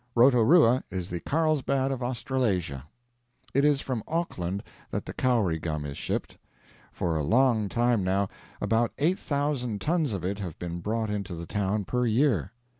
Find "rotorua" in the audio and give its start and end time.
0.15-0.83